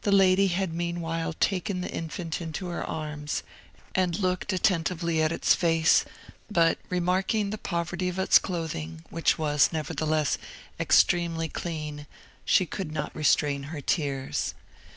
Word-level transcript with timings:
The 0.00 0.10
lady 0.10 0.48
had 0.48 0.74
meanwhile 0.74 1.34
taken 1.34 1.82
the 1.82 1.92
infant 1.94 2.40
into 2.40 2.66
her 2.66 2.84
arms, 2.84 3.44
and 3.94 4.18
looked 4.18 4.52
attentively 4.52 5.22
at 5.22 5.30
its 5.30 5.54
face, 5.54 6.04
but 6.50 6.78
remarking 6.88 7.50
the 7.50 7.58
poverty 7.58 8.08
of 8.08 8.18
its 8.18 8.40
clothing, 8.40 9.04
which 9.08 9.38
was, 9.38 9.70
nevertheless, 9.72 10.36
extremely 10.80 11.48
clean, 11.48 12.08
she 12.44 12.66
could 12.66 12.90
not 12.90 13.14
restrain 13.14 13.62
her 13.70 13.80
tears. 13.80 14.54